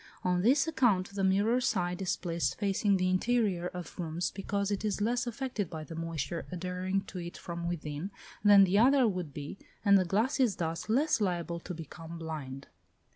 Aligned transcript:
On 0.23 0.41
this 0.41 0.67
account 0.67 1.11
the 1.13 1.23
mirror 1.23 1.61
side 1.61 2.01
is 2.01 2.17
placed 2.17 2.57
facing 2.57 2.97
the 2.97 3.07
interior 3.07 3.67
of 3.67 3.99
rooms, 3.99 4.31
because 4.31 4.71
it 4.71 4.83
is 4.83 4.99
less 4.99 5.27
affected 5.27 5.69
by 5.69 5.83
the 5.83 5.93
moisture 5.95 6.47
adhering 6.51 7.01
to 7.01 7.19
it 7.19 7.37
from 7.37 7.67
within, 7.67 8.09
than 8.43 8.63
the 8.63 8.79
other 8.79 9.07
would 9.07 9.31
be, 9.31 9.59
and 9.85 9.99
the 9.99 10.03
glass 10.03 10.39
is 10.39 10.55
thus 10.55 10.89
less 10.89 11.21
liable 11.21 11.59
to 11.59 11.75
become 11.75 12.17
"blind." 12.17 12.65